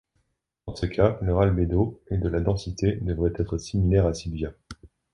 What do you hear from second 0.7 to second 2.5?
ce cas, leur albédo et de la